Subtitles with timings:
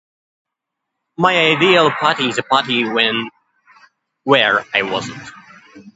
[1.15, 3.29] My ideal party is a party when...
[4.23, 5.21] where I wasn't.